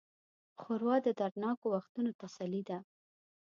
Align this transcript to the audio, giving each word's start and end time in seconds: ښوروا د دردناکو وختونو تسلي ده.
ښوروا 0.61 0.95
د 1.03 1.07
دردناکو 1.19 1.65
وختونو 1.75 2.11
تسلي 2.21 2.61
ده. 2.69 2.77